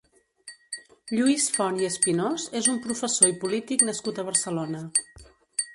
Lluís 1.17 1.45
Font 1.57 1.77
i 1.83 1.87
Espinós 1.89 2.47
és 2.61 2.71
un 2.75 2.81
professor 2.87 3.35
i 3.35 3.37
polític 3.45 3.87
nascut 3.91 4.23
a 4.25 4.29
Barcelona. 4.33 4.83